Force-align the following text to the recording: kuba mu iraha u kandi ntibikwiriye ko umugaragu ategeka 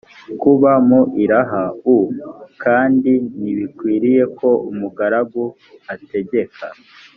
kuba 0.41 0.71
mu 0.87 1.01
iraha 1.23 1.63
u 1.95 1.97
kandi 2.63 3.11
ntibikwiriye 3.39 4.23
ko 4.37 4.49
umugaragu 4.71 5.43
ategeka 5.93 6.65